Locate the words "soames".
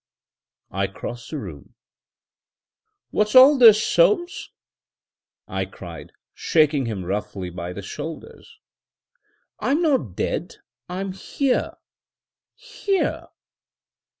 3.85-4.49